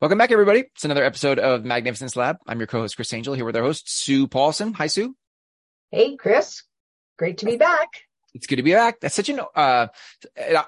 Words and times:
Welcome 0.00 0.18
back, 0.18 0.32
everybody. 0.32 0.64
It's 0.74 0.84
another 0.84 1.04
episode 1.04 1.38
of 1.38 1.64
Magnificence 1.64 2.16
Lab. 2.16 2.36
I'm 2.46 2.58
your 2.58 2.66
co-host, 2.66 2.96
Chris 2.96 3.12
Angel, 3.12 3.32
here 3.32 3.44
with 3.44 3.56
our 3.56 3.62
host, 3.62 3.84
Sue 3.88 4.26
Paulson. 4.26 4.74
Hi, 4.74 4.88
Sue. 4.88 5.14
Hey, 5.92 6.16
Chris. 6.16 6.64
Great 7.16 7.38
to 7.38 7.46
be 7.46 7.56
back. 7.56 7.88
It's 8.34 8.48
good 8.48 8.56
to 8.56 8.64
be 8.64 8.72
back. 8.72 8.98
That's 9.00 9.14
such 9.14 9.28
an, 9.28 9.40
uh, 9.54 9.86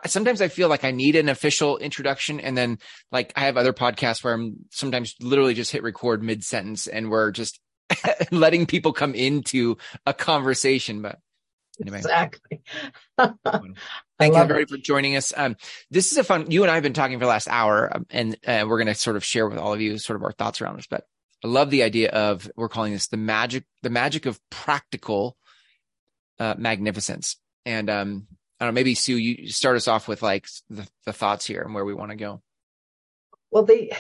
sometimes 0.07 0.41
I 0.41 0.47
feel 0.47 0.69
like 0.69 0.85
I 0.85 0.93
need 0.93 1.17
an 1.17 1.29
official 1.29 1.77
introduction. 1.77 2.39
And 2.39 2.57
then 2.57 2.79
like 3.11 3.33
I 3.35 3.41
have 3.41 3.57
other 3.57 3.73
podcasts 3.73 4.23
where 4.23 4.33
I'm 4.33 4.65
sometimes 4.71 5.17
literally 5.21 5.55
just 5.55 5.73
hit 5.73 5.83
record 5.83 6.23
mid 6.23 6.45
sentence 6.45 6.87
and 6.87 7.11
we're 7.11 7.33
just 7.33 7.59
letting 8.31 8.67
people 8.67 8.93
come 8.93 9.15
into 9.15 9.77
a 10.07 10.15
conversation. 10.15 11.03
But 11.03 11.19
Anyway. 11.81 11.99
Exactly. 11.99 12.63
Thank 14.19 14.35
you 14.35 14.41
everybody 14.41 14.63
it. 14.63 14.71
for 14.71 14.79
joining 14.79 15.17
us. 15.17 15.33
Um, 15.37 15.57
this 15.91 16.13
is 16.13 16.19
a 16.19 16.25
fun, 16.25 16.51
you 16.51 16.63
and 16.63 16.71
I 16.71 16.75
have 16.75 16.83
been 16.83 16.95
talking 16.95 17.19
for 17.19 17.25
the 17.25 17.31
last 17.31 17.49
hour 17.49 17.95
um, 17.95 18.07
and 18.11 18.37
uh, 18.47 18.65
we're 18.67 18.79
going 18.79 18.87
to 18.87 18.95
sort 18.95 19.17
of 19.17 19.25
share 19.25 19.49
with 19.49 19.59
all 19.59 19.75
of 19.75 19.81
you 19.81 19.99
sort 19.99 20.17
of 20.17 20.23
our 20.23 20.33
thoughts 20.33 20.61
around 20.61 20.77
this, 20.77 20.87
but 20.87 21.05
I 21.45 21.49
love 21.49 21.71
the 21.71 21.83
idea 21.83 22.11
of, 22.11 22.51
we're 22.57 22.71
calling 22.71 22.93
this 22.93 23.09
the 23.09 23.19
magic, 23.19 23.65
the 23.83 23.91
magic 23.91 24.25
of 24.25 24.41
practical, 24.51 25.37
uh, 26.39 26.55
magnificence. 26.57 27.37
And, 27.67 27.91
um, 27.91 28.27
I 28.59 28.65
don't 28.65 28.75
know, 28.75 28.79
maybe 28.79 28.95
Sue, 28.95 29.19
you 29.19 29.49
start 29.49 29.77
us 29.77 29.87
off 29.87 30.09
with 30.09 30.23
like 30.23 30.47
the, 30.71 30.89
the 31.05 31.13
thoughts 31.13 31.45
here 31.47 31.61
and 31.61 31.75
where 31.75 31.85
we 31.85 31.93
want 31.93 32.11
to 32.11 32.17
go. 32.17 32.43
Well, 33.51 33.65
they, 33.65 33.93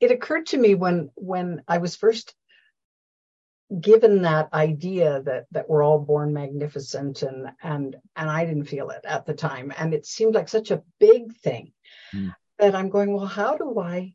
it 0.00 0.10
occurred 0.10 0.46
to 0.46 0.56
me 0.56 0.74
when, 0.74 1.10
when 1.14 1.62
I 1.68 1.76
was 1.76 1.94
first 1.94 2.34
given 3.80 4.22
that 4.22 4.52
idea 4.52 5.22
that 5.22 5.46
that 5.50 5.68
we're 5.68 5.82
all 5.82 5.98
born 5.98 6.32
magnificent 6.32 7.22
and 7.22 7.50
and 7.62 7.96
and 8.16 8.30
I 8.30 8.46
didn't 8.46 8.64
feel 8.64 8.90
it 8.90 9.04
at 9.04 9.26
the 9.26 9.34
time 9.34 9.72
and 9.76 9.92
it 9.92 10.06
seemed 10.06 10.34
like 10.34 10.48
such 10.48 10.70
a 10.70 10.82
big 10.98 11.34
thing 11.36 11.72
mm. 12.14 12.34
that 12.58 12.74
I'm 12.74 12.88
going 12.88 13.12
well 13.12 13.26
how 13.26 13.58
do 13.58 13.78
I 13.78 14.14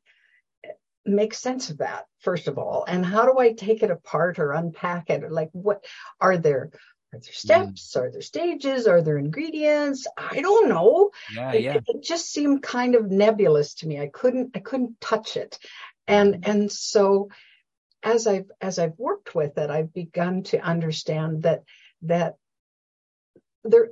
make 1.05 1.35
sense 1.35 1.69
of 1.69 1.79
that 1.79 2.05
first 2.19 2.47
of 2.47 2.57
all 2.57 2.85
and 2.87 3.05
how 3.05 3.25
do 3.31 3.37
I 3.37 3.53
take 3.53 3.83
it 3.83 3.91
apart 3.91 4.39
or 4.39 4.53
unpack 4.53 5.11
it 5.11 5.23
or 5.23 5.29
like 5.29 5.49
what 5.51 5.85
are 6.19 6.37
there 6.37 6.71
are 7.13 7.19
there 7.19 7.33
steps 7.33 7.93
mm. 7.93 8.01
are 8.01 8.11
there 8.11 8.21
stages 8.21 8.87
are 8.87 9.03
there 9.03 9.19
ingredients 9.19 10.07
I 10.17 10.41
don't 10.41 10.67
know 10.67 11.11
yeah, 11.31 11.51
it, 11.51 11.61
yeah. 11.61 11.77
it 11.85 12.01
just 12.01 12.31
seemed 12.31 12.63
kind 12.63 12.95
of 12.95 13.11
nebulous 13.11 13.75
to 13.75 13.87
me 13.87 13.99
I 13.99 14.07
couldn't 14.07 14.51
I 14.55 14.59
couldn't 14.59 14.99
touch 14.99 15.37
it 15.37 15.59
and 16.07 16.35
mm. 16.35 16.47
and 16.47 16.71
so 16.71 17.29
as 18.03 18.27
I've 18.27 18.51
as 18.61 18.79
I've 18.79 18.97
worked 18.97 19.33
with 19.33 19.57
it, 19.57 19.69
I've 19.69 19.93
begun 19.93 20.43
to 20.43 20.59
understand 20.59 21.43
that 21.43 21.63
that 22.03 22.35
there 23.63 23.89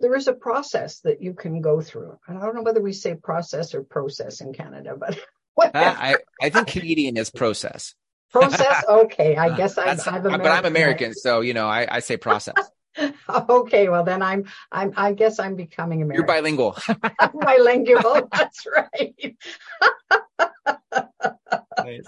there 0.00 0.14
is 0.14 0.28
a 0.28 0.32
process 0.32 1.00
that 1.00 1.22
you 1.22 1.34
can 1.34 1.60
go 1.60 1.80
through. 1.80 2.18
And 2.26 2.38
I 2.38 2.42
don't 2.42 2.54
know 2.54 2.62
whether 2.62 2.82
we 2.82 2.92
say 2.92 3.14
process 3.14 3.74
or 3.74 3.82
process 3.82 4.40
in 4.40 4.52
Canada, 4.52 4.96
but 4.98 5.18
uh, 5.60 5.70
I 5.74 6.16
I 6.40 6.50
think 6.50 6.68
Canadian 6.68 7.16
is 7.16 7.30
process. 7.30 7.94
Process, 8.32 8.82
okay. 8.88 9.36
I 9.36 9.50
uh, 9.50 9.56
guess 9.58 9.76
I, 9.76 9.90
I'm, 9.90 10.22
but 10.22 10.46
I'm 10.46 10.64
American, 10.64 11.12
so 11.12 11.42
you 11.42 11.52
know 11.52 11.66
I, 11.66 11.86
I 11.96 11.98
say 11.98 12.16
process. 12.16 12.54
okay, 13.28 13.90
well 13.90 14.04
then 14.04 14.22
I'm 14.22 14.46
I'm 14.70 14.94
I 14.96 15.12
guess 15.12 15.38
I'm 15.38 15.54
becoming 15.54 16.00
American. 16.00 16.16
You're 16.16 16.26
bilingual. 16.26 16.78
bilingual. 17.34 18.30
That's 18.32 18.66
right. 18.66 19.36
nice. 21.76 22.06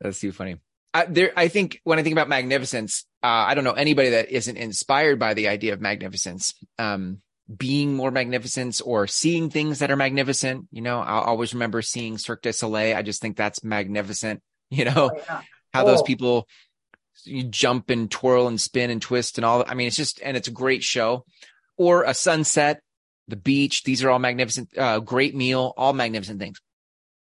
That's 0.00 0.20
too 0.20 0.32
funny. 0.32 0.56
I, 0.92 1.04
there, 1.06 1.32
I 1.36 1.48
think 1.48 1.80
when 1.84 1.98
I 1.98 2.02
think 2.02 2.14
about 2.14 2.28
magnificence, 2.28 3.04
uh, 3.22 3.26
I 3.26 3.54
don't 3.54 3.64
know 3.64 3.72
anybody 3.72 4.10
that 4.10 4.30
isn't 4.30 4.56
inspired 4.56 5.18
by 5.18 5.34
the 5.34 5.48
idea 5.48 5.72
of 5.72 5.80
magnificence, 5.80 6.54
um, 6.78 7.20
being 7.54 7.94
more 7.94 8.10
magnificent 8.10 8.80
or 8.84 9.06
seeing 9.06 9.50
things 9.50 9.80
that 9.80 9.90
are 9.90 9.96
magnificent. 9.96 10.68
You 10.72 10.82
know, 10.82 11.00
I'll 11.00 11.22
always 11.22 11.52
remember 11.54 11.82
seeing 11.82 12.18
Cirque 12.18 12.42
du 12.42 12.52
Soleil. 12.52 12.96
I 12.96 13.02
just 13.02 13.20
think 13.20 13.36
that's 13.36 13.62
magnificent. 13.64 14.42
You 14.68 14.86
know, 14.86 15.10
oh, 15.14 15.20
yeah. 15.28 15.42
how 15.72 15.84
those 15.84 16.02
people 16.02 16.48
you 17.22 17.44
jump 17.44 17.90
and 17.90 18.10
twirl 18.10 18.48
and 18.48 18.60
spin 18.60 18.90
and 18.90 19.00
twist 19.00 19.38
and 19.38 19.44
all. 19.44 19.64
I 19.66 19.74
mean, 19.74 19.86
it's 19.86 19.96
just, 19.96 20.20
and 20.22 20.36
it's 20.36 20.48
a 20.48 20.52
great 20.52 20.82
show 20.82 21.24
or 21.76 22.04
a 22.04 22.14
sunset, 22.14 22.80
the 23.28 23.36
beach. 23.36 23.84
These 23.84 24.02
are 24.02 24.10
all 24.10 24.18
magnificent, 24.18 24.76
uh, 24.76 25.00
great 25.00 25.34
meal, 25.34 25.72
all 25.76 25.92
magnificent 25.92 26.40
things. 26.40 26.60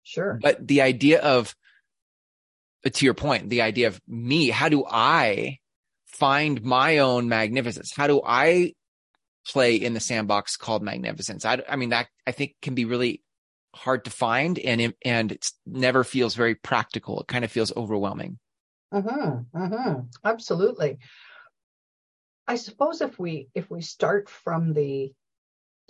Sure. 0.04 0.40
But 0.42 0.66
the 0.66 0.82
idea 0.82 1.22
of 1.22 1.56
to 2.92 3.06
your 3.06 3.14
point, 3.14 3.50
the 3.50 3.62
idea 3.62 3.88
of 3.88 4.02
me, 4.08 4.50
how 4.50 4.70
do 4.70 4.86
I 4.90 5.60
find 6.06 6.64
my 6.64 7.00
own 7.00 7.30
magnificence? 7.30 7.94
How 7.96 8.08
do 8.08 8.22
I 8.26 8.74
play 9.48 9.76
in 9.76 9.94
the 9.94 10.00
sandbox 10.00 10.58
called 10.58 10.84
magnificence? 10.84 11.46
I, 11.46 11.62
I 11.68 11.76
mean, 11.76 11.90
that 11.90 12.08
I 12.28 12.32
think 12.32 12.56
can 12.62 12.76
be 12.76 12.86
really 12.86 13.22
hard 13.76 14.06
to 14.06 14.12
find 14.12 14.60
and, 14.60 14.94
and 15.04 15.32
it 15.32 15.52
never 15.66 16.04
feels 16.04 16.36
very 16.36 16.56
practical. 16.56 17.22
It 17.22 17.28
kind 17.28 17.44
of 17.44 17.52
feels 17.52 17.76
overwhelming. 17.76 18.38
Mm-hmm, 18.94 19.58
mm-hmm. 19.58 20.00
Absolutely. 20.24 21.00
I 22.48 22.56
suppose 22.56 23.02
if 23.02 23.18
we, 23.18 23.48
if 23.56 23.72
we 23.72 23.82
start 23.82 24.30
from 24.30 24.74
the 24.74 25.14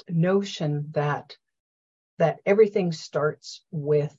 notion 0.07 0.89
that, 0.91 1.35
that 2.19 2.39
everything 2.45 2.91
starts 2.91 3.63
with 3.71 4.15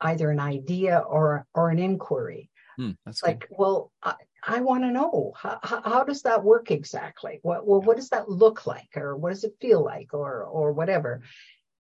either 0.00 0.30
an 0.30 0.40
idea 0.40 0.98
or 0.98 1.46
or 1.54 1.70
an 1.70 1.78
inquiry. 1.78 2.50
Hmm, 2.76 2.92
that's 3.04 3.22
like, 3.22 3.46
well, 3.50 3.92
I, 4.02 4.14
I 4.46 4.60
want 4.60 4.84
to 4.84 4.90
know 4.90 5.32
how, 5.36 5.58
how 5.62 6.04
does 6.04 6.22
that 6.22 6.44
work 6.44 6.70
exactly? 6.70 7.40
What 7.42 7.66
well, 7.66 7.80
what 7.82 7.96
does 7.96 8.10
that 8.10 8.28
look 8.28 8.66
like, 8.66 8.96
or 8.96 9.16
what 9.16 9.30
does 9.30 9.44
it 9.44 9.56
feel 9.60 9.84
like, 9.84 10.14
or 10.14 10.44
or 10.44 10.72
whatever? 10.72 11.22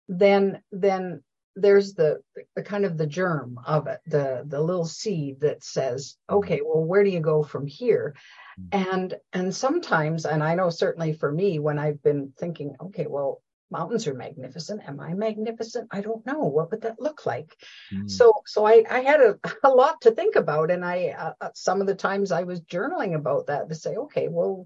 Then 0.07 0.61
then 0.71 1.23
there's 1.55 1.93
the, 1.93 2.19
the 2.55 2.63
kind 2.63 2.83
of 2.83 2.97
the 2.97 3.05
germ 3.05 3.59
of 3.65 3.87
it, 3.87 3.99
the 4.07 4.43
the 4.47 4.61
little 4.61 4.85
seed 4.85 5.39
that 5.41 5.63
says, 5.63 6.17
hmm. 6.29 6.35
okay, 6.35 6.61
well, 6.63 6.83
where 6.83 7.03
do 7.03 7.09
you 7.09 7.19
go 7.19 7.43
from 7.43 7.65
here? 7.67 8.15
Hmm. 8.57 8.67
And 8.71 9.15
and 9.33 9.55
sometimes, 9.55 10.25
and 10.25 10.43
I 10.43 10.55
know 10.55 10.69
certainly 10.69 11.13
for 11.13 11.31
me, 11.31 11.59
when 11.59 11.79
I've 11.79 12.01
been 12.03 12.33
thinking, 12.37 12.75
okay, 12.81 13.07
well, 13.07 13.41
mountains 13.73 14.07
are 14.07 14.13
magnificent. 14.13 14.87
Am 14.87 14.99
I 14.99 15.13
magnificent? 15.13 15.89
I 15.91 16.01
don't 16.01 16.25
know. 16.25 16.43
What 16.43 16.71
would 16.71 16.83
that 16.83 17.01
look 17.01 17.25
like? 17.25 17.57
Mm. 17.91 18.09
So, 18.09 18.31
so 18.45 18.65
I, 18.65 18.85
I 18.89 18.99
had 18.99 19.19
a, 19.19 19.39
a 19.65 19.69
lot 19.69 20.01
to 20.01 20.11
think 20.11 20.35
about. 20.35 20.71
And 20.71 20.85
I, 20.85 21.07
uh, 21.09 21.33
uh 21.41 21.49
some 21.55 21.81
of 21.81 21.87
the 21.87 21.95
times 21.95 22.31
I 22.31 22.43
was 22.43 22.61
journaling 22.61 23.15
about 23.15 23.47
that 23.47 23.67
to 23.67 23.75
say, 23.75 23.95
okay, 23.95 24.29
well, 24.29 24.65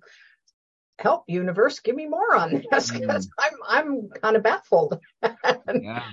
help 0.99 1.23
universe, 1.27 1.79
give 1.79 1.95
me 1.95 2.07
more 2.07 2.35
on 2.35 2.63
this 2.71 2.91
because 2.91 3.27
mm. 3.27 3.31
I'm, 3.39 3.53
I'm 3.67 4.09
kind 4.21 4.35
of 4.35 4.43
baffled. 4.43 4.99
yeah. 5.23 6.03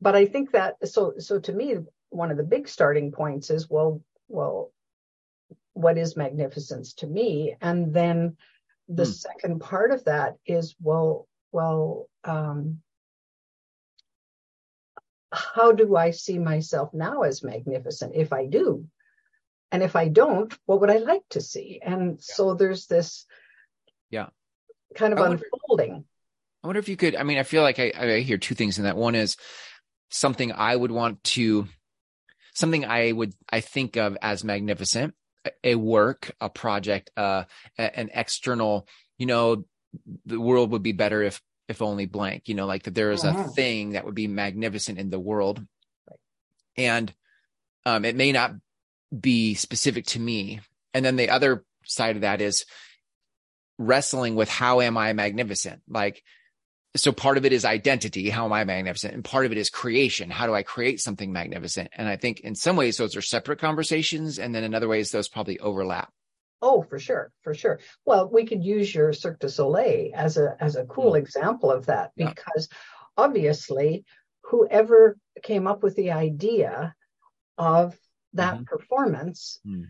But 0.00 0.14
I 0.14 0.26
think 0.26 0.52
that, 0.52 0.76
so, 0.86 1.14
so 1.18 1.40
to 1.40 1.52
me, 1.52 1.76
one 2.10 2.30
of 2.30 2.36
the 2.36 2.42
big 2.42 2.68
starting 2.68 3.12
points 3.12 3.50
is, 3.50 3.70
well, 3.70 4.02
well, 4.28 4.72
what 5.72 5.96
is 5.96 6.16
magnificence 6.16 6.94
to 6.94 7.06
me? 7.06 7.56
And 7.60 7.94
then 7.94 8.36
the 8.88 9.04
mm. 9.04 9.14
second 9.14 9.60
part 9.60 9.90
of 9.90 10.04
that 10.04 10.36
is, 10.46 10.74
well, 10.80 11.26
well, 11.52 12.08
um, 12.24 12.80
how 15.32 15.72
do 15.72 15.96
I 15.96 16.10
see 16.10 16.38
myself 16.38 16.94
now 16.94 17.22
as 17.22 17.42
magnificent 17.42 18.14
if 18.14 18.32
I 18.32 18.46
do? 18.46 18.86
And 19.72 19.82
if 19.82 19.96
I 19.96 20.08
don't, 20.08 20.56
what 20.66 20.80
would 20.80 20.90
I 20.90 20.98
like 20.98 21.22
to 21.30 21.40
see? 21.40 21.80
And 21.84 22.12
yeah. 22.12 22.16
so 22.20 22.54
there's 22.54 22.86
this 22.86 23.26
yeah 24.10 24.28
kind 24.94 25.12
of 25.12 25.18
I 25.18 25.22
wonder, 25.22 25.42
unfolding. 25.52 26.04
I 26.62 26.66
wonder 26.66 26.80
if 26.80 26.88
you 26.88 26.96
could, 26.96 27.14
I 27.14 27.22
mean, 27.22 27.38
I 27.38 27.42
feel 27.42 27.62
like 27.62 27.78
I, 27.78 27.92
I 27.94 28.20
hear 28.20 28.38
two 28.38 28.54
things 28.54 28.78
in 28.78 28.84
that. 28.84 28.96
One 28.96 29.14
is 29.14 29.36
something 30.10 30.52
I 30.52 30.74
would 30.74 30.90
want 30.90 31.22
to, 31.24 31.68
something 32.54 32.84
I 32.84 33.12
would, 33.12 33.34
I 33.50 33.60
think 33.60 33.96
of 33.96 34.16
as 34.20 34.42
magnificent, 34.42 35.14
a 35.62 35.74
work, 35.76 36.34
a 36.40 36.48
project, 36.48 37.10
uh, 37.16 37.44
an 37.78 38.10
external, 38.12 38.88
you 39.18 39.26
know, 39.26 39.64
the 40.24 40.40
world 40.40 40.70
would 40.70 40.82
be 40.82 40.92
better 40.92 41.22
if 41.22 41.40
if 41.68 41.82
only 41.82 42.06
blank 42.06 42.48
you 42.48 42.54
know 42.54 42.66
like 42.66 42.84
that 42.84 42.94
there 42.94 43.10
is 43.10 43.24
uh-huh. 43.24 43.44
a 43.44 43.48
thing 43.48 43.90
that 43.90 44.04
would 44.04 44.14
be 44.14 44.28
magnificent 44.28 44.98
in 44.98 45.10
the 45.10 45.20
world. 45.20 45.64
Right. 46.08 46.18
and 46.76 47.14
um 47.84 48.04
it 48.04 48.16
may 48.16 48.32
not 48.32 48.52
be 49.18 49.54
specific 49.54 50.06
to 50.06 50.20
me. 50.20 50.60
And 50.92 51.04
then 51.04 51.16
the 51.16 51.30
other 51.30 51.64
side 51.84 52.16
of 52.16 52.22
that 52.22 52.40
is 52.40 52.64
wrestling 53.78 54.34
with 54.34 54.48
how 54.48 54.80
am 54.80 54.96
i 54.96 55.12
magnificent? 55.12 55.82
Like 55.88 56.22
so 56.96 57.12
part 57.12 57.36
of 57.36 57.44
it 57.44 57.52
is 57.52 57.64
identity 57.64 58.30
how 58.30 58.46
am 58.46 58.52
i 58.52 58.64
magnificent? 58.64 59.14
And 59.14 59.24
part 59.24 59.46
of 59.46 59.52
it 59.52 59.58
is 59.58 59.70
creation 59.70 60.30
how 60.30 60.46
do 60.46 60.54
i 60.54 60.62
create 60.62 61.00
something 61.00 61.32
magnificent? 61.32 61.90
And 61.96 62.08
i 62.08 62.16
think 62.16 62.40
in 62.40 62.54
some 62.54 62.76
ways 62.76 62.96
those 62.96 63.16
are 63.16 63.22
separate 63.22 63.60
conversations 63.60 64.38
and 64.38 64.54
then 64.54 64.64
in 64.64 64.74
other 64.74 64.88
ways 64.88 65.10
those 65.10 65.28
probably 65.28 65.58
overlap 65.58 66.10
Oh, 66.62 66.82
for 66.82 66.98
sure, 66.98 67.30
for 67.42 67.54
sure. 67.54 67.80
Well, 68.04 68.30
we 68.32 68.46
could 68.46 68.64
use 68.64 68.94
your 68.94 69.12
Cirque 69.12 69.38
du 69.38 69.48
Soleil 69.48 70.10
as 70.14 70.36
a 70.36 70.56
as 70.58 70.76
a 70.76 70.86
cool 70.86 71.12
mm. 71.12 71.18
example 71.18 71.70
of 71.70 71.86
that 71.86 72.12
because 72.16 72.68
yeah. 72.70 73.24
obviously, 73.24 74.04
whoever 74.42 75.18
came 75.42 75.66
up 75.66 75.82
with 75.82 75.96
the 75.96 76.12
idea 76.12 76.94
of 77.58 77.96
that 78.32 78.54
mm-hmm. 78.54 78.64
performance 78.64 79.60
mm. 79.66 79.86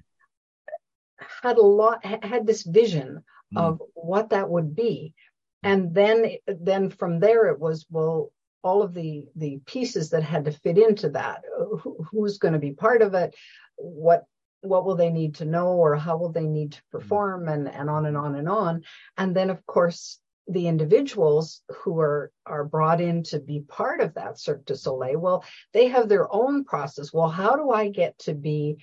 had 1.43 1.57
a 1.57 1.63
lot 1.63 2.05
had 2.05 2.47
this 2.47 2.63
vision 2.63 3.23
mm. 3.55 3.61
of 3.61 3.81
what 3.95 4.31
that 4.31 4.51
would 4.51 4.75
be, 4.75 5.15
and 5.63 5.95
then 5.95 6.37
then 6.47 6.91
from 6.91 7.21
there 7.21 7.47
it 7.47 7.61
was 7.61 7.87
well 7.91 8.33
all 8.63 8.83
of 8.83 8.93
the 8.93 9.25
the 9.37 9.61
pieces 9.67 10.11
that 10.11 10.25
had 10.25 10.47
to 10.47 10.51
fit 10.51 10.79
into 10.79 11.11
that 11.11 11.43
Who, 11.81 12.05
who's 12.11 12.39
going 12.39 12.55
to 12.55 12.59
be 12.59 12.73
part 12.73 13.03
of 13.03 13.15
it 13.15 13.37
what 13.77 14.25
what 14.67 14.85
will 14.85 14.97
they 14.97 15.11
need 15.11 15.37
to 15.37 15.45
know 15.45 15.69
or 15.69 15.97
how 15.97 16.17
will 16.17 16.33
they 16.33 16.47
need 16.47 16.73
to 16.73 16.79
mm-hmm. 16.79 16.99
perform 16.99 17.49
and 17.49 17.69
and 17.69 17.89
on 17.89 18.07
and 18.07 18.17
on 18.17 18.35
and 18.35 18.49
on 18.49 18.83
and 19.17 19.35
then 19.35 19.51
of 19.51 19.65
course 19.67 20.21
the 20.49 20.69
individuals 20.69 21.63
who 21.79 21.99
are 21.99 22.31
are 22.45 22.65
brought 22.65 23.01
in 23.01 23.23
to 23.25 23.41
be 23.41 23.61
part 23.61 24.01
of 24.01 24.15
that 24.15 24.39
Cirque 24.39 24.65
du 24.65 24.77
Soleil, 24.77 25.19
well, 25.19 25.45
they 25.73 25.89
have 25.89 26.09
their 26.09 26.33
own 26.33 26.65
process. 26.65 27.13
Well, 27.13 27.29
how 27.29 27.57
do 27.57 27.71
I 27.71 27.89
get 27.89 28.19
to 28.21 28.35
be 28.35 28.77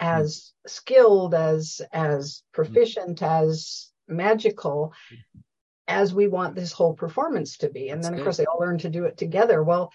mm-hmm. 0.00 0.22
as 0.22 0.52
skilled, 0.66 1.34
as 1.34 1.82
as 1.92 2.36
mm-hmm. 2.36 2.62
proficient, 2.62 3.22
as 3.22 3.90
magical 4.08 4.94
as 5.88 6.14
we 6.14 6.28
want 6.28 6.54
this 6.54 6.72
whole 6.72 6.94
performance 6.94 7.58
to 7.58 7.68
be? 7.68 7.90
And 7.90 8.02
that's 8.02 8.10
then, 8.10 8.18
of 8.18 8.24
course, 8.24 8.38
they 8.38 8.46
all 8.46 8.60
learn 8.60 8.78
to 8.78 8.88
do 8.88 9.04
it 9.04 9.18
together. 9.18 9.62
Well, 9.62 9.92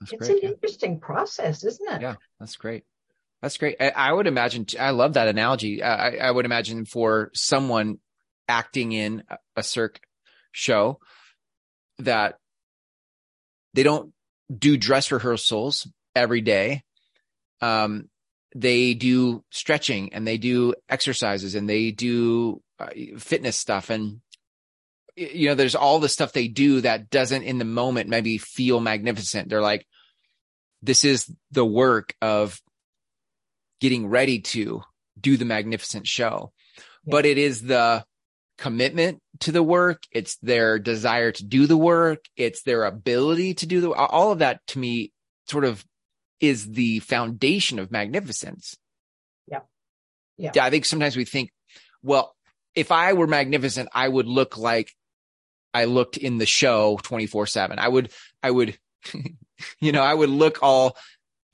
that's 0.00 0.12
it's 0.12 0.28
great, 0.28 0.30
an 0.30 0.38
yeah. 0.42 0.54
interesting 0.54 1.00
process, 1.00 1.64
isn't 1.64 1.92
it? 1.94 2.02
Yeah, 2.02 2.14
that's 2.38 2.56
great. 2.56 2.84
That's 3.44 3.58
great. 3.58 3.76
I, 3.78 3.90
I 3.90 4.10
would 4.10 4.26
imagine. 4.26 4.64
I 4.80 4.92
love 4.92 5.14
that 5.14 5.28
analogy. 5.28 5.82
I, 5.82 6.16
I 6.16 6.30
would 6.30 6.46
imagine 6.46 6.86
for 6.86 7.30
someone 7.34 7.98
acting 8.48 8.92
in 8.92 9.22
a 9.54 9.62
Cirque 9.62 10.00
show 10.50 10.98
that 11.98 12.38
they 13.74 13.82
don't 13.82 14.14
do 14.50 14.78
dress 14.78 15.12
rehearsals 15.12 15.86
every 16.16 16.40
day. 16.40 16.84
Um, 17.60 18.08
they 18.54 18.94
do 18.94 19.44
stretching 19.50 20.14
and 20.14 20.26
they 20.26 20.38
do 20.38 20.72
exercises 20.88 21.54
and 21.54 21.68
they 21.68 21.90
do 21.90 22.62
uh, 22.78 22.86
fitness 23.18 23.58
stuff 23.58 23.90
and 23.90 24.22
you 25.16 25.48
know 25.48 25.54
there's 25.54 25.74
all 25.74 25.98
the 25.98 26.08
stuff 26.08 26.32
they 26.32 26.48
do 26.48 26.80
that 26.80 27.10
doesn't 27.10 27.42
in 27.42 27.58
the 27.58 27.64
moment 27.64 28.08
maybe 28.08 28.38
feel 28.38 28.80
magnificent 28.80 29.48
they're 29.48 29.60
like 29.60 29.86
this 30.82 31.04
is 31.04 31.30
the 31.52 31.64
work 31.64 32.14
of 32.20 32.60
getting 33.84 34.08
ready 34.08 34.40
to 34.40 34.82
do 35.20 35.36
the 35.36 35.44
magnificent 35.44 36.06
show 36.06 36.50
yeah. 37.04 37.12
but 37.12 37.26
it 37.26 37.36
is 37.36 37.60
the 37.60 38.02
commitment 38.56 39.20
to 39.40 39.52
the 39.52 39.62
work. 39.62 40.02
It's 40.10 40.36
their 40.36 40.78
desire 40.78 41.32
to 41.32 41.44
do 41.44 41.66
the 41.66 41.76
work. 41.76 42.24
It's 42.34 42.62
their 42.62 42.84
ability 42.84 43.54
to 43.54 43.66
do 43.66 43.82
the, 43.82 43.92
all 43.92 44.32
of 44.32 44.38
that 44.38 44.66
to 44.68 44.78
me 44.78 45.12
sort 45.50 45.66
of 45.66 45.84
is 46.40 46.70
the 46.70 47.00
foundation 47.00 47.78
of 47.78 47.90
magnificence. 47.90 48.76
Yeah. 49.46 49.60
Yeah. 50.38 50.52
I 50.64 50.70
think 50.70 50.86
sometimes 50.86 51.14
we 51.14 51.26
think, 51.26 51.50
well, 52.02 52.34
if 52.74 52.90
I 52.90 53.12
were 53.12 53.26
magnificent, 53.26 53.90
I 53.92 54.08
would 54.08 54.26
look 54.26 54.56
like 54.56 54.90
I 55.74 55.84
looked 55.84 56.16
in 56.16 56.38
the 56.38 56.46
show 56.46 56.98
24 57.02 57.46
seven. 57.46 57.78
I 57.78 57.88
would, 57.88 58.12
I 58.42 58.50
would, 58.50 58.78
you 59.80 59.92
know, 59.92 60.02
I 60.02 60.14
would 60.14 60.30
look 60.30 60.62
all 60.62 60.96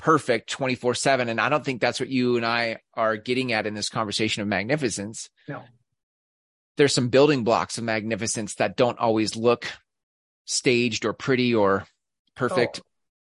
perfect 0.01 0.51
24 0.51 0.95
seven. 0.95 1.29
And 1.29 1.41
I 1.41 1.49
don't 1.49 1.65
think 1.65 1.81
that's 1.81 2.01
what 2.01 2.09
you 2.09 2.37
and 2.37 2.45
I 2.45 2.79
are 2.95 3.17
getting 3.17 3.53
at 3.53 3.67
in 3.67 3.75
this 3.75 3.89
conversation 3.89 4.43
of 4.43 4.49
magnificence. 4.49 5.31
No 5.47 5.63
there's 6.81 6.95
some 6.95 7.09
building 7.09 7.45
blocks 7.45 7.77
of 7.77 7.85
magnificence 7.85 8.55
that 8.55 8.75
don't 8.75 8.99
always 8.99 9.37
look 9.37 9.71
staged 10.47 11.05
or 11.05 11.13
pretty 11.13 11.55
or 11.55 11.85
perfect. 12.35 12.81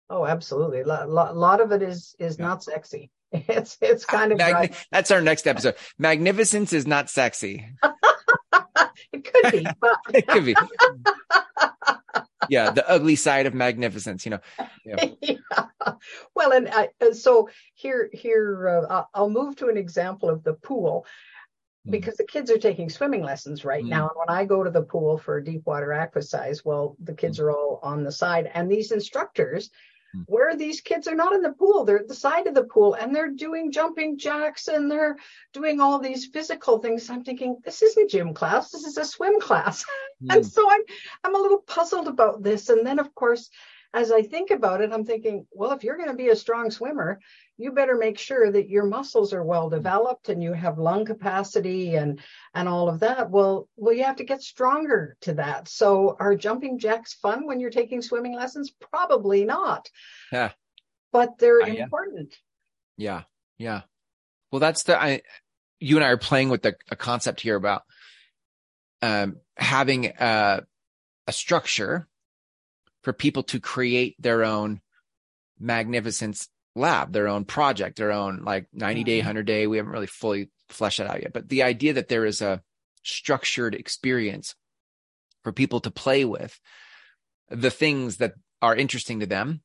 Oh, 0.09 0.21
oh 0.21 0.27
absolutely. 0.27 0.81
A 0.81 0.87
lot, 0.87 1.37
lot, 1.37 1.61
of 1.61 1.71
it 1.71 1.83
is 1.83 2.17
is 2.19 2.39
yeah. 2.39 2.47
not 2.47 2.65
sexy. 2.65 3.11
It's 3.33 3.77
it's 3.83 4.07
kind 4.07 4.33
of 4.33 4.39
Magni- 4.39 4.75
that's 4.91 5.11
our 5.11 5.21
next 5.21 5.47
episode. 5.47 5.75
Magnificence 5.99 6.73
is 6.73 6.87
not 6.87 7.11
sexy. 7.11 7.69
it 9.13 9.31
could 9.31 9.53
be, 9.53 9.67
but 9.79 9.97
it 10.15 10.27
could 10.27 10.45
be. 10.47 10.55
yeah, 12.49 12.71
the 12.71 12.89
ugly 12.89 13.17
side 13.17 13.45
of 13.45 13.53
magnificence, 13.53 14.25
you 14.25 14.31
know. 14.31 14.41
Yeah. 14.87 15.05
yeah. 15.21 15.35
Well, 16.35 16.53
and 16.53 16.69
I, 16.69 16.89
so 17.13 17.49
here, 17.75 18.11
here, 18.13 18.87
uh, 18.89 19.05
I'll 19.15 19.31
move 19.31 19.57
to 19.57 19.69
an 19.69 19.77
example 19.77 20.29
of 20.31 20.45
the 20.45 20.55
pool. 20.55 21.07
Mm. 21.87 21.91
because 21.91 22.17
the 22.17 22.25
kids 22.25 22.51
are 22.51 22.59
taking 22.59 22.89
swimming 22.89 23.23
lessons 23.23 23.65
right 23.65 23.85
mm. 23.85 23.89
now. 23.89 24.09
And 24.09 24.17
when 24.17 24.37
I 24.37 24.45
go 24.45 24.65
to 24.65 24.71
the 24.71 24.83
pool 24.83 25.19
for 25.19 25.41
deep 25.41 25.67
water 25.67 25.89
aquasize, 25.89 26.65
well, 26.65 26.97
the 27.01 27.15
kids 27.15 27.39
mm. 27.39 27.43
are 27.43 27.51
all 27.51 27.81
on 27.83 28.05
the 28.05 28.13
side. 28.13 28.51
And 28.55 28.71
these 28.71 28.91
instructors, 28.91 29.69
mm. 30.17 30.25
where 30.27 30.57
these 30.57 30.81
kids 30.81 31.07
are 31.09 31.15
not 31.15 31.35
in 31.35 31.43
the 31.43 31.53
pool, 31.53 31.85
they're 31.85 31.99
at 31.99 32.09
the 32.09 32.15
side 32.15 32.47
of 32.47 32.55
the 32.55 32.65
pool 32.65 32.95
and 32.95 33.15
they're 33.15 33.31
doing 33.31 33.71
jumping 33.71 34.17
jacks 34.19 34.69
and 34.69 34.91
they're 34.91 35.17
doing 35.53 35.81
all 35.81 35.99
these 35.99 36.27
physical 36.27 36.79
things. 36.79 37.11
I'm 37.11 37.23
thinking, 37.23 37.59
this 37.65 37.83
isn't 37.83 38.11
gym 38.11 38.33
class, 38.33 38.71
this 38.71 38.85
is 38.85 38.97
a 38.97 39.05
swim 39.05 39.39
class. 39.39 39.85
and 40.31 40.43
mm. 40.43 40.51
so 40.51 40.67
I'm 40.71 40.81
I'm 41.23 41.35
a 41.35 41.43
little 41.43 41.59
puzzled 41.59 42.09
about 42.09 42.43
this. 42.43 42.71
And 42.71 42.87
then 42.87 42.99
of 42.99 43.15
course, 43.15 43.51
as 43.95 44.11
I 44.11 44.23
think 44.23 44.51
about 44.51 44.81
it, 44.81 44.93
I'm 44.93 45.05
thinking, 45.05 45.47
well, 45.53 45.71
if 45.71 45.85
you're 45.85 45.97
going 45.97 46.11
to 46.11 46.17
be 46.17 46.29
a 46.29 46.37
strong 46.37 46.73
swimmer, 46.73 47.21
you 47.57 47.71
better 47.71 47.95
make 47.95 48.19
sure 48.19 48.51
that 48.51 48.69
your 48.69 48.85
muscles 48.85 49.33
are 49.33 49.45
well 49.45 49.71
developed 49.71 50.29
and 50.29 50.43
you 50.43 50.53
have 50.53 50.79
lung 50.79 51.05
capacity 51.05 51.95
and 51.95 52.21
and 52.55 52.69
all 52.69 52.89
of 52.89 53.01
that. 53.01 53.31
Well, 53.31 53.69
well, 53.77 53.95
you 53.95 54.03
have 54.03 54.17
to 54.17 54.25
get 54.25 54.43
stronger 54.43 55.17
to 55.21 55.35
that. 55.35 55.69
So, 55.69 56.17
are 56.19 56.35
jumping 56.35 56.81
jacks 56.81 57.15
fun 57.15 57.47
when 57.47 57.61
you're 57.61 57.71
taking 57.71 58.03
swimming 58.03 58.35
lessons? 58.35 58.73
Probably 58.91 59.45
not. 59.45 59.89
Yeah, 60.33 60.51
but 61.13 61.39
they're 61.39 61.63
uh, 61.63 61.67
important. 61.67 62.35
Yeah, 62.97 63.23
yeah. 63.59 63.83
Well, 64.51 64.61
that's 64.61 64.83
the 64.83 65.01
I. 65.01 65.23
You 65.79 65.97
and 65.97 66.05
I 66.05 66.09
are 66.09 66.17
playing 66.17 66.49
with 66.49 66.63
the 66.63 66.75
a 66.91 66.97
concept 66.97 67.41
here 67.41 67.57
about 67.57 67.83
um, 69.03 69.37
having 69.57 70.07
a, 70.07 70.63
a 71.29 71.33
structure 71.33 72.09
for 73.05 73.13
people 73.13 73.43
to 73.45 73.61
create 73.61 74.17
their 74.19 74.45
own 74.45 74.81
magnificence 75.61 76.49
lab, 76.75 77.13
their 77.13 77.29
own 77.29 77.45
project, 77.45 77.97
their 77.97 78.11
own 78.11 78.43
like 78.45 78.67
90 78.73 79.05
day, 79.05 79.19
100 79.19 79.41
mm-hmm. 79.41 79.47
day. 79.47 79.67
We 79.67 79.77
haven't 79.77 79.93
really 79.93 80.07
fully 80.07 80.51
fleshed 80.71 80.99
that 80.99 81.09
out 81.09 81.23
yet, 81.23 81.33
but 81.33 81.49
the 81.49 81.63
idea 81.63 81.93
that 81.93 82.09
there 82.09 82.25
is 82.25 82.43
a 82.43 82.63
structured 83.03 83.75
experience 83.75 84.55
for 85.45 85.53
people 85.53 85.81
to 85.81 85.91
play 85.91 86.25
with 86.25 86.59
the 87.51 87.71
things 87.71 88.17
that 88.17 88.33
are 88.63 88.75
interesting 88.75 89.21
to 89.21 89.27
them 89.27 89.61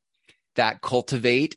that 0.55 0.81
cultivate 0.81 1.55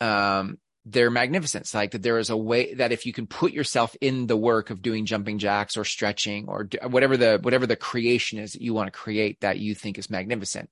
um, 0.00 0.58
their 0.84 1.10
magnificence 1.10 1.74
like 1.74 1.92
that 1.92 2.02
there 2.02 2.18
is 2.18 2.30
a 2.30 2.36
way 2.36 2.74
that 2.74 2.90
if 2.90 3.06
you 3.06 3.12
can 3.12 3.26
put 3.26 3.52
yourself 3.52 3.94
in 4.00 4.26
the 4.26 4.36
work 4.36 4.70
of 4.70 4.82
doing 4.82 5.06
jumping 5.06 5.38
jacks 5.38 5.76
or 5.76 5.84
stretching 5.84 6.48
or 6.48 6.68
whatever 6.88 7.16
the 7.16 7.38
whatever 7.40 7.66
the 7.66 7.76
creation 7.76 8.38
is 8.38 8.52
that 8.52 8.62
you 8.62 8.74
want 8.74 8.92
to 8.92 8.98
create 8.98 9.40
that 9.40 9.58
you 9.58 9.74
think 9.74 9.96
is 9.96 10.10
magnificent 10.10 10.68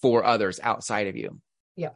for 0.00 0.24
others 0.24 0.60
outside 0.62 1.08
of 1.08 1.16
you. 1.16 1.40
Yeah. 1.74 1.90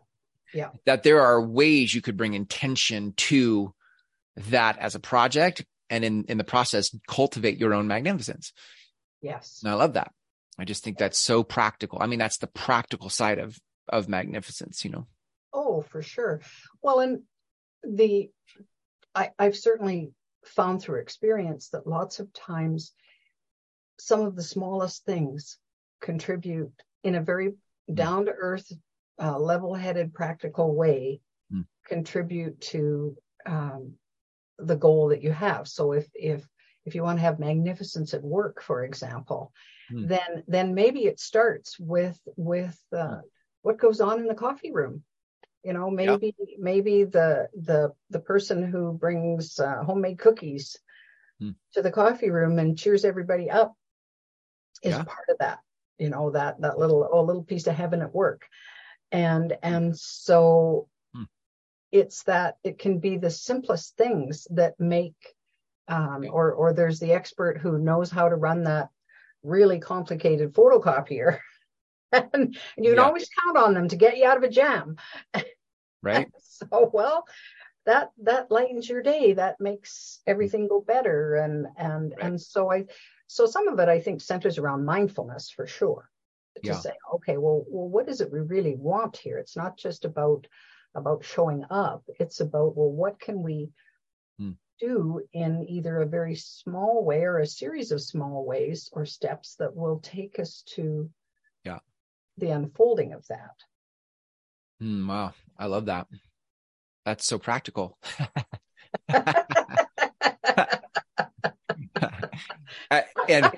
Yeah. 0.53 0.71
That 0.87 1.05
there 1.05 1.21
are 1.21 1.41
ways 1.41 1.95
you 1.95 2.03
could 2.03 2.17
bring 2.17 2.35
intention 2.35 3.15
to 3.17 3.75
that 4.49 4.79
as 4.79 4.97
a 4.97 5.01
project 5.01 5.65
and 5.89 6.05
in 6.05 6.25
in 6.25 6.37
the 6.37 6.45
process 6.45 6.95
cultivate 7.07 7.59
your 7.59 7.75
own 7.75 7.87
magnificence. 7.87 8.53
Yes. 9.23 9.61
And 9.63 9.71
i 9.71 9.75
love 9.77 9.93
that. 9.93 10.11
I 10.59 10.65
just 10.65 10.83
think 10.83 10.99
that's 10.99 11.19
so 11.19 11.45
practical. 11.45 11.99
I 12.03 12.07
mean 12.07 12.19
that's 12.19 12.39
the 12.39 12.49
practical 12.49 13.09
side 13.09 13.39
of 13.39 13.57
of 13.89 14.09
magnificence 14.09 14.85
you 14.85 14.91
know 14.91 15.07
Oh, 15.53 15.83
for 15.83 16.03
sure. 16.03 16.41
Well, 16.83 17.01
and 17.01 17.23
the 17.83 18.31
I, 19.15 19.31
I've 19.39 19.57
certainly 19.57 20.13
found 20.45 20.81
through 20.81 21.01
experience 21.01 21.71
that 21.71 21.87
lots 21.87 22.21
of 22.21 22.33
times 22.33 22.93
some 23.99 24.21
of 24.21 24.37
the 24.37 24.43
smallest 24.43 25.05
things 25.05 25.59
contribute 26.01 26.73
in 27.05 27.15
a 27.15 27.21
very 27.21 27.51
mm. 27.51 27.95
down 27.95 28.27
to 28.27 28.33
earth, 28.33 28.73
uh, 29.23 29.39
level 29.39 29.75
headed, 29.75 30.15
practical 30.15 30.75
way, 30.75 31.21
mm. 31.53 31.65
contribute 31.87 32.61
to 32.61 33.17
um, 33.47 33.95
the 34.59 34.77
goal 34.77 35.09
that 35.09 35.23
you 35.23 35.33
have. 35.33 35.69
So 35.69 35.93
if 35.93 36.09
if 36.15 36.47
if 36.87 36.95
you 36.95 37.03
want 37.03 37.19
to 37.19 37.25
have 37.25 37.39
magnificence 37.39 38.15
at 38.15 38.23
work, 38.23 38.63
for 38.63 38.85
example, 38.85 39.53
mm. 39.93 40.09
then 40.09 40.45
then 40.47 40.75
maybe 40.75 41.01
it 41.01 41.21
starts 41.21 41.79
with 41.79 42.19
with 42.37 42.79
uh, 42.97 43.21
what 43.63 43.79
goes 43.79 44.01
on 44.01 44.21
in 44.21 44.27
the 44.27 44.35
coffee 44.35 44.73
room 44.73 45.03
you 45.65 45.73
know 45.73 45.91
maybe 45.91 46.35
yeah. 46.39 46.57
maybe 46.59 47.05
the 47.05 47.49
the 47.55 47.93
the 48.11 48.21
person 48.21 48.63
who 48.63 48.93
brings 48.93 49.59
uh, 49.59 49.83
homemade 49.85 50.19
cookies 50.19 50.79
hmm. 51.39 51.51
to 51.75 51.83
the 51.83 51.91
coffee 51.91 52.31
room 52.31 52.59
and 52.59 52.79
cheers 52.79 53.05
everybody 53.05 53.51
up 53.51 53.75
is 54.83 54.95
yeah. 54.95 55.03
part 55.03 55.29
of 55.29 55.39
that 55.39 55.59
you 55.99 56.09
know 56.09 56.31
that 56.31 56.61
that 56.61 56.79
little 56.79 57.09
oh 57.11 57.23
little 57.23 57.45
piece 57.45 57.67
of 57.67 57.75
heaven 57.75 58.01
at 58.03 58.15
work 58.15 58.47
and 59.13 59.57
and 59.63 59.97
so 59.99 60.89
hmm. 61.15 61.25
it's 61.93 62.23
that 62.25 62.57
it 62.65 62.79
can 62.79 62.99
be 62.99 63.19
the 63.19 63.31
simplest 63.31 63.97
things 63.97 64.47
that 64.51 64.79
make 64.79 65.17
um, 65.89 66.25
or 66.31 66.53
or 66.53 66.73
there's 66.73 67.01
the 67.01 67.13
expert 67.13 67.59
who 67.59 67.79
knows 67.79 68.11
how 68.11 68.29
to 68.29 68.37
run 68.37 68.65
that 68.65 68.89
really 69.43 69.79
complicated 69.79 70.55
photocopier 70.55 71.39
and 72.33 72.57
you 72.77 72.91
can 72.91 72.97
yeah. 72.97 73.03
always 73.03 73.29
count 73.45 73.57
on 73.57 73.75
them 73.75 73.89
to 73.89 73.97
get 73.97 74.17
you 74.17 74.27
out 74.27 74.37
of 74.37 74.43
a 74.43 74.49
jam. 74.49 74.97
Right. 76.03 76.29
so 76.41 76.91
well, 76.95 77.27
that 77.85 78.11
that 78.23 78.51
lightens 78.51 78.89
your 78.89 79.03
day. 79.03 79.35
That 79.35 79.61
makes 79.61 80.21
everything 80.27 80.67
go 80.67 80.81
better. 80.81 81.35
And 81.37 81.67
and 81.77 82.15
right. 82.17 82.25
and 82.25 82.41
so 82.41 82.73
I 82.73 82.87
so 83.27 83.47
some 83.47 83.69
of 83.69 83.79
it 83.79 83.89
I 83.89 84.01
think 84.01 84.23
centers 84.23 84.59
around 84.59 84.85
mindfulness 84.85 85.51
for 85.51 85.67
sure. 85.67 86.09
to 86.65 86.75
say, 86.75 86.93
okay, 87.15 87.37
well, 87.37 87.65
well, 87.69 87.89
what 87.89 88.09
is 88.09 88.21
it 88.21 88.33
we 88.33 88.41
really 88.41 88.77
want 88.77 89.17
here? 89.17 89.39
It's 89.39 89.57
not 89.57 89.77
just 89.77 90.05
about 90.05 90.47
about 90.95 91.25
showing 91.25 91.65
up. 91.71 92.03
It's 92.19 92.41
about, 92.41 92.77
well, 92.77 92.91
what 92.91 93.21
can 93.21 93.43
we 93.43 93.71
hmm. 94.39 94.53
do 94.81 95.23
in 95.33 95.67
either 95.69 96.01
a 96.01 96.07
very 96.07 96.35
small 96.35 97.05
way 97.05 97.23
or 97.23 97.39
a 97.39 97.47
series 97.47 97.93
of 97.93 98.03
small 98.03 98.45
ways 98.45 98.91
or 98.93 99.07
steps 99.07 99.55
that 99.57 99.77
will 99.77 100.01
take 100.01 100.39
us 100.39 100.63
to 100.75 100.83
yeah 100.83 101.20
the 102.41 102.51
unfolding 102.51 103.13
of 103.13 103.27
that. 103.29 103.57
Mm, 104.83 105.07
wow, 105.07 105.33
I 105.59 105.67
love 105.67 105.87
that. 105.87 106.07
That's 107.05 107.27
so 107.27 107.39
practical. 107.39 107.99
and 113.29 113.51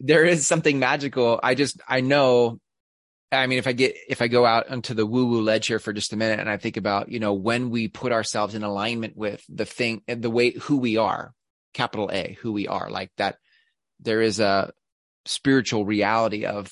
there 0.00 0.24
is 0.24 0.46
something 0.46 0.78
magical. 0.78 1.40
I 1.42 1.54
just 1.54 1.80
I 1.86 2.00
know 2.00 2.58
I 3.32 3.46
mean, 3.46 3.58
if 3.58 3.66
I 3.66 3.72
get, 3.72 3.96
if 4.08 4.20
I 4.20 4.28
go 4.28 4.44
out 4.44 4.68
onto 4.68 4.92
the 4.92 5.06
woo 5.06 5.26
woo 5.26 5.40
ledge 5.40 5.66
here 5.66 5.78
for 5.78 5.92
just 5.92 6.12
a 6.12 6.16
minute 6.16 6.38
and 6.38 6.50
I 6.50 6.58
think 6.58 6.76
about, 6.76 7.10
you 7.10 7.18
know, 7.18 7.32
when 7.32 7.70
we 7.70 7.88
put 7.88 8.12
ourselves 8.12 8.54
in 8.54 8.62
alignment 8.62 9.16
with 9.16 9.42
the 9.48 9.64
thing 9.64 10.02
the 10.06 10.30
way 10.30 10.50
who 10.50 10.76
we 10.76 10.98
are, 10.98 11.32
capital 11.72 12.10
A, 12.12 12.36
who 12.42 12.52
we 12.52 12.68
are, 12.68 12.90
like 12.90 13.10
that, 13.16 13.36
there 14.00 14.20
is 14.20 14.38
a 14.38 14.72
spiritual 15.24 15.86
reality 15.86 16.44
of 16.44 16.70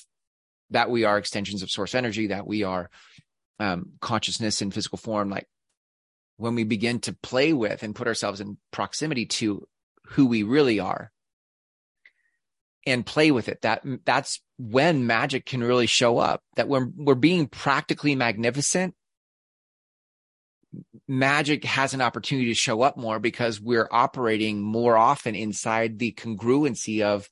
that 0.71 0.89
we 0.89 1.03
are 1.03 1.17
extensions 1.17 1.61
of 1.61 1.71
source 1.71 1.95
energy, 1.95 2.27
that 2.27 2.47
we 2.47 2.63
are 2.63 2.89
um, 3.59 3.91
consciousness 4.01 4.61
in 4.61 4.71
physical 4.71 4.97
form. 4.97 5.29
Like 5.29 5.47
when 6.37 6.55
we 6.55 6.63
begin 6.63 6.99
to 7.01 7.13
play 7.13 7.53
with 7.53 7.83
and 7.83 7.95
put 7.95 8.07
ourselves 8.07 8.41
in 8.41 8.57
proximity 8.71 9.25
to 9.27 9.67
who 10.07 10.25
we 10.25 10.43
really 10.43 10.79
are, 10.79 11.11
and 12.85 13.05
play 13.05 13.31
with 13.31 13.47
it. 13.47 13.61
That 13.61 13.83
that's 14.05 14.41
when 14.57 15.05
magic 15.07 15.45
can 15.45 15.61
really 15.63 15.85
show 15.85 16.17
up. 16.17 16.41
That 16.55 16.67
when 16.67 16.93
we're 16.97 17.15
being 17.15 17.47
practically 17.47 18.15
magnificent, 18.15 18.95
magic 21.07 21.63
has 21.65 21.93
an 21.93 22.01
opportunity 22.01 22.47
to 22.47 22.55
show 22.55 22.81
up 22.81 22.97
more 22.97 23.19
because 23.19 23.59
we're 23.59 23.89
operating 23.91 24.61
more 24.61 24.97
often 24.97 25.35
inside 25.35 25.99
the 25.99 26.13
congruency 26.13 27.01
of 27.01 27.29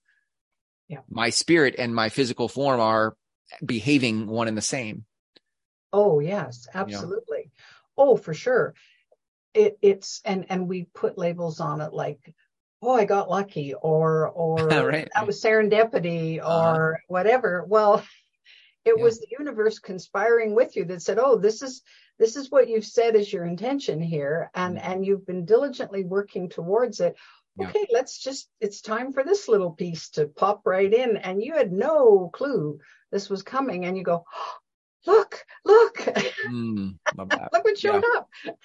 yeah. 0.88 1.00
my 1.10 1.30
spirit 1.30 1.76
and 1.78 1.96
my 1.96 2.10
physical 2.10 2.48
form 2.48 2.80
are 2.80 3.16
behaving 3.66 4.28
one 4.28 4.48
and 4.48 4.58
the 4.58 4.62
same. 4.62 5.06
Oh 5.92 6.20
yes, 6.20 6.68
absolutely. 6.74 7.38
You 7.38 7.44
know? 7.46 8.12
Oh, 8.12 8.18
for 8.18 8.34
sure. 8.34 8.74
It, 9.54 9.78
it's 9.82 10.22
and 10.26 10.46
and 10.50 10.68
we 10.68 10.84
put 10.94 11.18
labels 11.18 11.60
on 11.60 11.82
it 11.82 11.92
like 11.92 12.34
oh 12.82 12.94
i 12.94 13.04
got 13.04 13.30
lucky 13.30 13.74
or 13.74 14.28
or 14.30 14.56
right. 14.68 15.10
that 15.16 15.26
was 15.26 15.42
serendipity 15.42 16.40
uh-huh. 16.40 16.76
or 16.76 16.94
uh-huh. 16.94 17.04
whatever 17.08 17.66
well 17.68 18.04
it 18.86 18.94
yeah. 18.98 19.04
was 19.04 19.20
the 19.20 19.28
universe 19.38 19.80
conspiring 19.80 20.56
with 20.56 20.76
you 20.76 20.86
that 20.86 21.02
said 21.02 21.18
oh 21.20 21.38
this 21.38 21.62
is 21.62 21.82
this 22.18 22.36
is 22.36 22.52
what 22.52 22.70
you've 22.70 22.86
said 22.86 23.16
is 23.16 23.32
your 23.32 23.46
intention 23.46 24.02
here 24.02 24.52
and 24.54 24.78
mm-hmm. 24.78 24.92
and 24.92 25.06
you've 25.06 25.26
been 25.26 25.46
diligently 25.46 26.04
working 26.04 26.50
towards 26.50 27.00
it 27.00 27.16
okay 27.62 27.88
yeah. 27.90 27.98
let's 27.98 28.20
just 28.20 28.50
it's 28.60 28.82
time 28.82 29.14
for 29.14 29.24
this 29.24 29.48
little 29.48 29.72
piece 29.72 30.10
to 30.10 30.28
pop 30.28 30.62
right 30.66 30.94
in 30.94 31.18
and 31.18 31.44
you 31.44 31.54
had 31.54 31.72
no 31.72 32.30
clue 32.34 32.80
this 33.12 33.30
was 33.30 33.44
coming 33.44 33.86
and 33.86 33.98
you 33.98 34.04
go 34.04 34.24
oh, 34.34 34.54
look 35.08 35.46
look 35.64 35.98
mm, 36.50 36.94
look 37.18 37.34
what 37.34 37.78
showed 37.78 38.04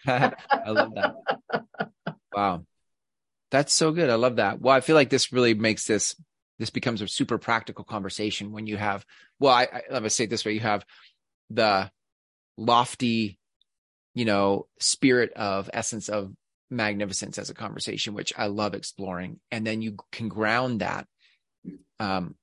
yeah. 0.06 0.24
up 0.26 0.34
i 0.50 0.70
love 0.70 0.94
that 0.94 1.14
wow 2.34 2.64
that's 3.54 3.72
so 3.72 3.92
good. 3.92 4.10
I 4.10 4.16
love 4.16 4.36
that. 4.36 4.60
Well, 4.60 4.74
I 4.74 4.80
feel 4.80 4.96
like 4.96 5.10
this 5.10 5.32
really 5.32 5.54
makes 5.54 5.86
this 5.86 6.16
this 6.58 6.70
becomes 6.70 7.00
a 7.02 7.06
super 7.06 7.38
practical 7.38 7.84
conversation 7.84 8.50
when 8.50 8.66
you 8.66 8.76
have 8.76 9.06
well, 9.38 9.54
I, 9.54 9.68
I 9.72 9.82
let 9.92 10.02
me 10.02 10.08
say 10.08 10.24
it 10.24 10.30
this 10.30 10.44
way: 10.44 10.54
you 10.54 10.60
have 10.60 10.84
the 11.50 11.88
lofty, 12.56 13.38
you 14.12 14.24
know, 14.24 14.66
spirit 14.80 15.34
of 15.34 15.70
essence 15.72 16.08
of 16.08 16.34
magnificence 16.70 17.38
as 17.38 17.50
a 17.50 17.54
conversation, 17.54 18.14
which 18.14 18.32
I 18.36 18.46
love 18.46 18.74
exploring, 18.74 19.40
and 19.50 19.66
then 19.66 19.82
you 19.82 19.96
can 20.12 20.28
ground 20.28 20.80
that 20.80 21.06
um, 22.00 22.34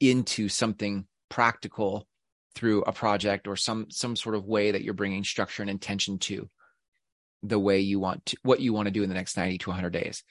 into 0.00 0.48
something 0.48 1.06
practical 1.28 2.06
through 2.54 2.82
a 2.82 2.92
project 2.92 3.46
or 3.46 3.56
some 3.56 3.86
some 3.90 4.16
sort 4.16 4.34
of 4.34 4.46
way 4.46 4.72
that 4.72 4.82
you're 4.82 4.94
bringing 4.94 5.22
structure 5.22 5.62
and 5.62 5.70
intention 5.70 6.18
to 6.18 6.48
the 7.42 7.58
way 7.58 7.80
you 7.80 8.00
want 8.00 8.26
to, 8.26 8.36
what 8.42 8.60
you 8.60 8.72
want 8.72 8.86
to 8.86 8.92
do 8.92 9.02
in 9.02 9.08
the 9.08 9.14
next 9.14 9.36
90 9.36 9.58
to 9.58 9.70
100 9.70 9.90
days. 9.90 10.22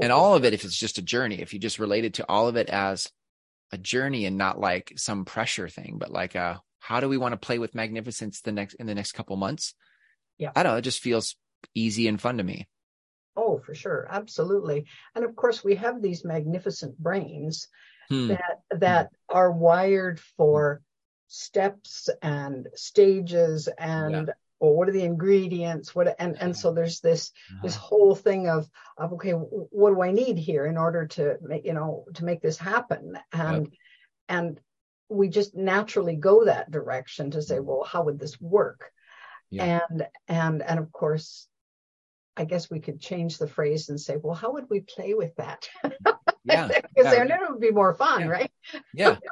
And 0.00 0.12
all 0.12 0.34
of 0.34 0.44
it, 0.44 0.54
if 0.54 0.64
it's 0.64 0.78
just 0.78 0.98
a 0.98 1.02
journey, 1.02 1.40
if 1.40 1.52
you 1.52 1.58
just 1.58 1.78
relate 1.78 2.04
it 2.04 2.14
to 2.14 2.28
all 2.28 2.48
of 2.48 2.56
it 2.56 2.68
as 2.68 3.10
a 3.72 3.78
journey 3.78 4.26
and 4.26 4.38
not 4.38 4.60
like 4.60 4.92
some 4.96 5.24
pressure 5.24 5.68
thing, 5.68 5.96
but 5.98 6.10
like 6.10 6.34
a, 6.34 6.60
how 6.78 7.00
do 7.00 7.08
we 7.08 7.18
want 7.18 7.32
to 7.32 7.36
play 7.36 7.58
with 7.58 7.74
magnificence 7.74 8.40
the 8.40 8.52
next, 8.52 8.74
in 8.74 8.86
the 8.86 8.94
next 8.94 9.12
couple 9.12 9.36
months? 9.36 9.74
Yeah. 10.38 10.52
I 10.54 10.62
don't 10.62 10.72
know. 10.72 10.78
It 10.78 10.82
just 10.82 11.00
feels 11.00 11.36
easy 11.74 12.08
and 12.08 12.20
fun 12.20 12.38
to 12.38 12.44
me. 12.44 12.68
Oh, 13.36 13.58
for 13.64 13.74
sure. 13.74 14.06
Absolutely. 14.10 14.86
And 15.14 15.24
of 15.24 15.34
course 15.36 15.64
we 15.64 15.76
have 15.76 16.02
these 16.02 16.24
magnificent 16.24 16.98
brains 16.98 17.68
hmm. 18.08 18.28
that, 18.28 18.60
that 18.70 19.10
hmm. 19.30 19.36
are 19.36 19.50
wired 19.50 20.20
for 20.36 20.82
steps 21.28 22.10
and 22.20 22.68
stages 22.74 23.68
and 23.78 24.26
yeah 24.28 24.32
well 24.62 24.74
what 24.74 24.88
are 24.88 24.92
the 24.92 25.02
ingredients 25.02 25.94
what 25.94 26.14
and 26.18 26.40
and 26.40 26.56
so 26.56 26.72
there's 26.72 27.00
this 27.00 27.32
uh-huh. 27.50 27.60
this 27.64 27.74
whole 27.74 28.14
thing 28.14 28.48
of 28.48 28.68
of 28.96 29.12
okay 29.12 29.32
what 29.32 29.90
do 29.90 30.00
i 30.00 30.12
need 30.12 30.38
here 30.38 30.64
in 30.64 30.78
order 30.78 31.06
to 31.06 31.36
make 31.42 31.66
you 31.66 31.74
know 31.74 32.04
to 32.14 32.24
make 32.24 32.40
this 32.40 32.56
happen 32.56 33.18
and 33.32 33.64
yep. 33.64 33.72
and 34.28 34.60
we 35.08 35.28
just 35.28 35.54
naturally 35.54 36.16
go 36.16 36.44
that 36.44 36.70
direction 36.70 37.32
to 37.32 37.42
say 37.42 37.56
mm-hmm. 37.56 37.66
well 37.66 37.84
how 37.84 38.04
would 38.04 38.18
this 38.18 38.40
work 38.40 38.90
and 39.58 40.06
and 40.28 40.62
and 40.62 40.78
of 40.78 40.90
course 40.92 41.46
i 42.36 42.44
guess 42.44 42.70
we 42.70 42.80
could 42.80 43.00
change 43.00 43.38
the 43.38 43.46
phrase 43.46 43.88
and 43.88 44.00
say 44.00 44.16
well 44.16 44.34
how 44.34 44.52
would 44.52 44.68
we 44.70 44.80
play 44.80 45.14
with 45.14 45.34
that? 45.36 45.68
Yeah. 46.44 46.66
Because 46.66 47.12
yeah. 47.12 47.24
then 47.24 47.30
it 47.30 47.38
would 47.48 47.60
be 47.60 47.70
more 47.70 47.94
fun 47.94 48.22
yeah. 48.22 48.26
right? 48.26 48.52
Yeah. 48.94 49.16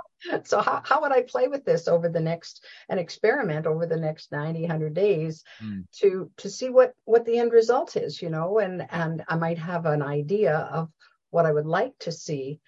So 0.45 0.61
how, 0.61 0.83
how 0.85 1.01
would 1.01 1.13
i 1.13 1.23
play 1.23 1.49
with 1.49 1.65
this 1.65 1.89
over 1.89 2.11
the 2.11 2.21
next 2.21 2.63
an 2.91 2.99
experiment 2.99 3.67
over 3.67 3.87
the 3.87 3.97
next 3.97 4.31
90 4.31 4.61
100 4.61 4.93
days 4.93 5.45
mm. 5.65 5.87
to 6.01 6.31
to 6.37 6.51
see 6.51 6.69
what 6.69 6.93
what 7.05 7.25
the 7.25 7.39
end 7.39 7.53
result 7.53 7.97
is 7.97 8.21
you 8.21 8.29
know? 8.29 8.59
And 8.59 8.87
and 8.91 9.25
i 9.29 9.37
might 9.37 9.57
have 9.57 9.87
an 9.87 10.03
idea 10.03 10.55
of 10.55 10.91
what 11.31 11.47
i 11.47 11.53
would 11.53 11.65
like 11.65 11.99
to 12.01 12.13
see 12.13 12.61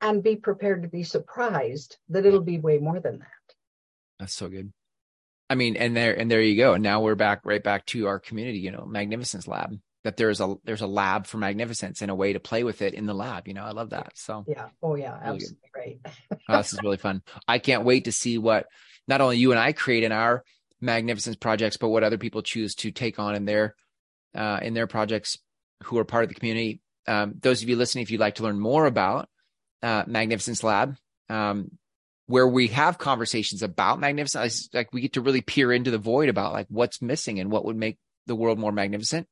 and 0.00 0.20
be 0.20 0.34
prepared 0.34 0.82
to 0.82 0.88
be 0.88 1.04
surprised 1.04 1.96
that 2.08 2.26
it'll 2.26 2.40
be 2.40 2.58
way 2.58 2.78
more 2.78 2.98
than 2.98 3.20
that. 3.20 3.54
That's 4.18 4.34
so 4.34 4.48
good 4.48 4.72
i 5.52 5.54
mean 5.54 5.76
and 5.76 5.96
there 5.96 6.18
and 6.18 6.30
there 6.30 6.42
you 6.42 6.56
go 6.56 6.74
and 6.74 6.82
now 6.82 7.00
we're 7.00 7.14
back 7.14 7.40
right 7.44 7.62
back 7.62 7.84
to 7.86 8.06
our 8.06 8.18
community 8.18 8.58
you 8.58 8.70
know 8.70 8.84
magnificence 8.86 9.46
lab 9.46 9.78
that 10.04 10.16
there's 10.16 10.40
a 10.40 10.56
there's 10.64 10.80
a 10.80 10.86
lab 10.86 11.26
for 11.26 11.38
magnificence 11.38 12.02
and 12.02 12.10
a 12.10 12.14
way 12.14 12.32
to 12.32 12.40
play 12.40 12.64
with 12.64 12.82
it 12.82 12.94
in 12.94 13.06
the 13.06 13.14
lab. 13.14 13.46
You 13.46 13.54
know, 13.54 13.62
I 13.62 13.70
love 13.70 13.90
that. 13.90 14.12
So 14.14 14.44
yeah, 14.48 14.68
oh 14.82 14.94
yeah, 14.94 15.18
really 15.20 15.36
absolutely 15.36 15.70
great. 15.72 16.00
oh, 16.48 16.56
this 16.56 16.72
is 16.72 16.82
really 16.82 16.96
fun. 16.96 17.22
I 17.46 17.58
can't 17.58 17.84
wait 17.84 18.04
to 18.06 18.12
see 18.12 18.38
what 18.38 18.66
not 19.06 19.20
only 19.20 19.38
you 19.38 19.52
and 19.52 19.60
I 19.60 19.72
create 19.72 20.02
in 20.04 20.12
our 20.12 20.44
magnificence 20.80 21.36
projects, 21.36 21.76
but 21.76 21.88
what 21.88 22.04
other 22.04 22.18
people 22.18 22.42
choose 22.42 22.74
to 22.76 22.90
take 22.90 23.18
on 23.18 23.34
in 23.34 23.44
their 23.44 23.76
uh, 24.34 24.58
in 24.62 24.74
their 24.74 24.86
projects 24.86 25.38
who 25.84 25.98
are 25.98 26.04
part 26.04 26.24
of 26.24 26.28
the 26.28 26.34
community. 26.34 26.80
Um, 27.06 27.34
those 27.40 27.62
of 27.62 27.68
you 27.68 27.76
listening, 27.76 28.02
if 28.02 28.10
you'd 28.10 28.20
like 28.20 28.36
to 28.36 28.44
learn 28.44 28.58
more 28.58 28.86
about 28.86 29.28
uh, 29.82 30.04
Magnificence 30.06 30.62
Lab, 30.62 30.96
um, 31.28 31.72
where 32.32 32.48
we 32.48 32.68
have 32.68 32.96
conversations 32.96 33.62
about 33.62 34.00
magnificence, 34.00 34.70
like 34.72 34.90
we 34.90 35.02
get 35.02 35.12
to 35.12 35.20
really 35.20 35.42
peer 35.42 35.70
into 35.70 35.90
the 35.90 35.98
void 35.98 36.30
about 36.30 36.54
like 36.54 36.66
what's 36.70 37.02
missing 37.02 37.38
and 37.38 37.50
what 37.50 37.66
would 37.66 37.76
make 37.76 37.98
the 38.26 38.34
world 38.34 38.58
more 38.58 38.72
magnificent. 38.72 39.28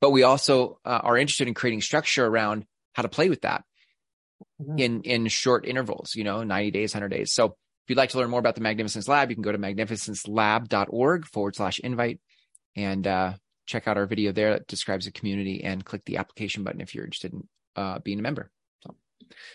But 0.00 0.10
we 0.10 0.22
also 0.22 0.78
uh, 0.84 1.00
are 1.02 1.18
interested 1.18 1.48
in 1.48 1.54
creating 1.54 1.80
structure 1.80 2.24
around 2.24 2.64
how 2.92 3.02
to 3.02 3.08
play 3.08 3.28
with 3.28 3.40
that 3.40 3.64
mm-hmm. 4.62 4.78
in 4.78 5.02
in 5.02 5.26
short 5.26 5.66
intervals 5.66 6.14
you 6.14 6.22
know 6.22 6.44
90 6.44 6.70
days 6.70 6.94
100 6.94 7.08
days. 7.08 7.32
So 7.32 7.46
if 7.46 7.52
you'd 7.88 7.98
like 7.98 8.10
to 8.10 8.18
learn 8.18 8.30
more 8.30 8.38
about 8.38 8.54
the 8.54 8.60
magnificence 8.60 9.08
lab 9.08 9.28
you 9.28 9.34
can 9.34 9.42
go 9.42 9.50
to 9.50 9.58
magnificencelab.org 9.58 11.26
forward 11.26 11.56
slash 11.56 11.80
invite 11.80 12.20
and 12.76 13.04
uh, 13.04 13.32
check 13.66 13.88
out 13.88 13.96
our 13.96 14.06
video 14.06 14.30
there 14.30 14.52
that 14.52 14.68
describes 14.68 15.06
the 15.06 15.10
community 15.10 15.64
and 15.64 15.84
click 15.84 16.04
the 16.04 16.18
application 16.18 16.62
button 16.62 16.80
if 16.80 16.94
you're 16.94 17.04
interested 17.04 17.32
in 17.32 17.48
uh, 17.74 17.98
being 17.98 18.20
a 18.20 18.22
member 18.22 18.48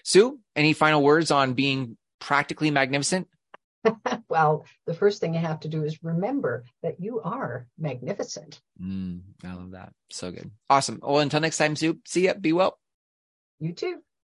sue 0.03 0.39
any 0.55 0.74
final 0.74 1.01
words 1.01 1.32
on 1.32 1.53
being 1.53 1.98
practically 2.20 2.72
magnificent 2.72 3.27
well, 4.29 4.65
the 4.86 4.93
first 4.93 5.20
thing 5.20 5.34
you 5.34 5.39
have 5.39 5.60
to 5.62 5.67
do 5.67 5.84
is 5.84 6.03
remember 6.03 6.63
that 6.82 7.00
you 7.00 7.22
are 7.22 7.67
magnificent. 7.77 8.62
Mm, 8.82 9.22
I 9.43 9.53
love 9.53 9.72
that. 9.72 9.93
So 10.10 10.32
good. 10.32 10.51
Awesome. 10.70 11.00
Well, 11.01 11.20
until 11.20 11.41
next 11.41 11.58
time, 11.58 11.75
Sue, 11.75 12.00
see 12.05 12.25
ya. 12.25 12.34
Be 12.34 12.53
well. 12.53 12.79
You 13.60 13.74
too. 13.74 14.01